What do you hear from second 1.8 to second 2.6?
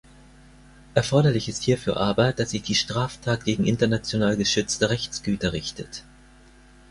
aber, dass